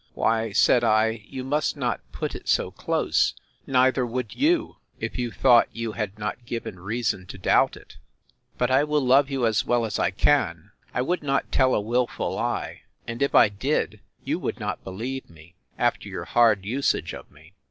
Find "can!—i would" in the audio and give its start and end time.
10.09-11.21